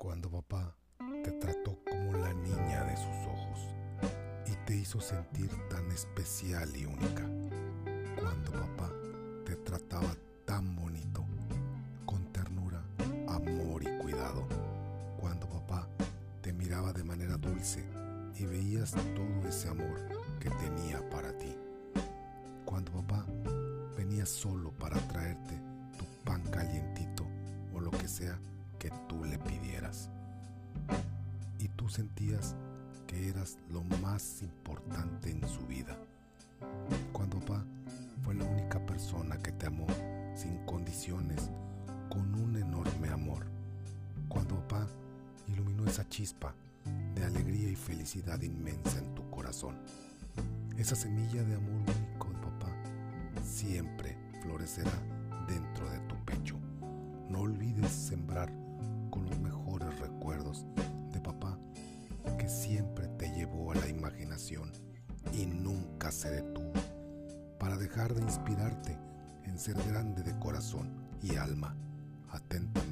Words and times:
Cuando 0.00 0.30
papá 0.30 0.74
te 1.22 1.30
trató 1.32 1.78
como 1.84 2.12
la 2.12 2.32
niña 2.32 2.84
de 2.84 2.96
sus 2.96 3.26
ojos 3.26 3.68
y 4.46 4.56
te 4.64 4.74
hizo 4.74 4.98
sentir 4.98 5.50
tan 5.68 5.90
especial 5.92 6.74
y 6.74 6.86
única. 6.86 7.28
Cuando 8.18 8.50
papá 8.50 8.90
te 9.44 9.56
trataba 9.56 10.16
tan 10.46 10.74
bonito, 10.74 11.22
con 12.06 12.24
ternura, 12.32 12.82
amor 13.28 13.82
y 13.82 13.98
cuidado. 13.98 14.48
Cuando 15.18 15.46
papá 15.46 15.86
te 16.40 16.54
miraba 16.54 16.94
de 16.94 17.04
manera 17.04 17.36
dulce 17.36 17.84
y 18.38 18.46
veías 18.46 18.92
todo 18.92 19.48
ese 19.50 19.68
amor 19.68 20.00
que 20.40 20.48
tenía 20.48 21.06
para 21.10 21.36
ti. 21.36 21.54
Cuando 22.64 22.90
papá 22.90 23.26
venía 23.98 24.24
solo 24.24 24.72
para 24.72 24.96
traerte 25.08 25.60
tu 25.98 26.06
pan 26.24 26.42
calientito 26.44 27.26
o 27.74 27.80
lo 27.80 27.90
que 27.90 28.08
sea 28.08 28.38
que 28.80 28.90
tú 29.08 29.24
le 29.24 29.38
pidieras. 29.38 30.08
Y 31.60 31.68
tú 31.68 31.88
sentías 31.88 32.56
que 33.06 33.28
eras 33.28 33.58
lo 33.68 33.84
más 34.02 34.42
importante 34.42 35.30
en 35.30 35.46
su 35.46 35.60
vida. 35.66 35.96
Cuando 37.12 37.38
papá 37.38 37.64
fue 38.24 38.34
la 38.34 38.44
única 38.44 38.84
persona 38.84 39.36
que 39.38 39.52
te 39.52 39.66
amó 39.66 39.86
sin 40.34 40.56
condiciones, 40.64 41.50
con 42.08 42.34
un 42.34 42.56
enorme 42.56 43.08
amor. 43.10 43.44
Cuando 44.28 44.56
papá 44.56 44.86
iluminó 45.48 45.86
esa 45.86 46.08
chispa 46.08 46.54
de 47.14 47.24
alegría 47.24 47.70
y 47.70 47.76
felicidad 47.76 48.40
inmensa 48.40 48.98
en 48.98 49.14
tu 49.14 49.28
corazón. 49.30 49.76
Esa 50.78 50.96
semilla 50.96 51.42
de 51.42 51.54
amor 51.54 51.74
único 51.74 52.28
de 52.28 52.38
papá 52.38 52.72
siempre 53.44 54.16
florecerá 54.42 54.92
dentro 55.46 55.90
de 55.90 55.98
tu 56.00 56.16
pecho. 56.24 56.56
No 57.28 57.40
olvides 57.40 57.90
sembrar 57.90 58.50
y 65.32 65.46
nunca 65.46 66.10
se 66.10 66.28
detuvo 66.30 66.72
para 67.60 67.76
dejar 67.76 68.14
de 68.14 68.22
inspirarte 68.22 68.98
en 69.44 69.58
ser 69.58 69.76
grande 69.88 70.22
de 70.22 70.36
corazón 70.40 70.90
y 71.22 71.36
alma. 71.36 71.76
Atentamente 72.30 72.89